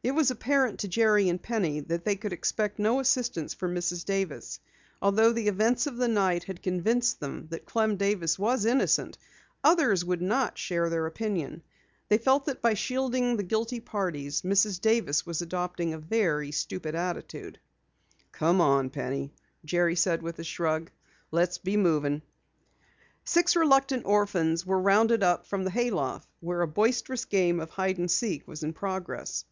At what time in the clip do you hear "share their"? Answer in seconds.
10.56-11.04